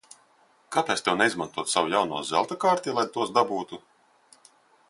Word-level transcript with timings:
Kāpēc 0.75 1.03
tev 1.07 1.19
neizmantot 1.19 1.69
savu 1.73 1.93
jauno 1.97 2.23
zelta 2.31 2.59
karti, 2.67 2.97
lai 2.99 3.07
tos 3.19 3.37
dabūtu? 3.37 3.83